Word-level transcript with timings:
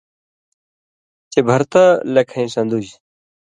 چے 1.31 1.39
بھرتہ 1.47 1.83
لکھَیں 2.13 2.47
سن٘دُژ۔ 2.53 2.87